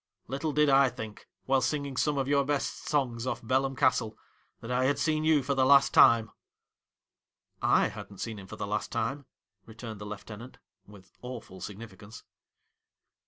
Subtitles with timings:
[0.33, 4.17] 'Little did I think, while singing some of your best songs off Belem Castle,
[4.59, 6.31] that I had seen you for the last time!''
[7.59, 9.27] 1 hadn't seen him for the last time,'
[9.67, 12.23] re turned the lieutenant, with awful significance.